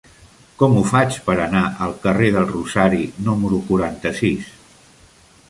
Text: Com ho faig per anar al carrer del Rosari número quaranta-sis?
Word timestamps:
Com 0.61 0.77
ho 0.77 0.81
faig 0.91 1.19
per 1.27 1.35
anar 1.43 1.61
al 1.89 1.93
carrer 2.07 2.31
del 2.37 2.49
Rosari 2.55 3.03
número 3.29 3.61
quaranta-sis? 3.69 4.51